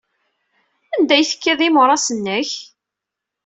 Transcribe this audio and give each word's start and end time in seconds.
Anda 0.93 1.13
ay 1.15 1.25
tekkiḍ 1.29 1.59
imuras-nnek? 1.67 2.49